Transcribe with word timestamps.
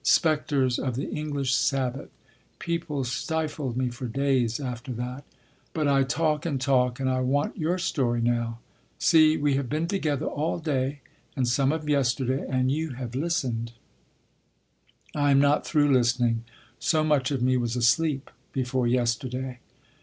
Spectres 0.03 0.79
of 0.79 0.95
the 0.95 1.11
English 1.11 1.53
Sabbath. 1.53 2.09
People 2.57 3.03
stifled 3.03 3.77
me 3.77 3.89
for 3.89 4.07
days 4.07 4.59
after 4.59 4.91
that.... 4.93 5.23
But 5.73 5.87
I 5.87 6.01
talk 6.01 6.43
and 6.43 6.59
talk 6.59 6.99
and 6.99 7.07
I 7.07 7.19
want 7.19 7.55
your 7.55 7.77
story 7.77 8.19
now. 8.19 8.57
See, 8.97 9.37
we 9.37 9.53
have 9.57 9.69
been 9.69 9.85
together 9.85 10.25
all 10.25 10.57
day 10.57 11.01
and 11.35 11.47
some 11.47 11.71
of 11.71 11.87
yesterday 11.87 12.43
and 12.49 12.71
you 12.71 12.93
have 12.93 13.13
listened—" 13.13 13.73
"I 15.13 15.29
am 15.29 15.37
not 15.39 15.67
through 15.67 15.93
listening. 15.93 16.45
So 16.79 17.03
much 17.03 17.29
of 17.29 17.43
me 17.43 17.55
was 17.55 17.75
asleep 17.75 18.31
before 18.53 18.87
yesterday." 18.87 19.59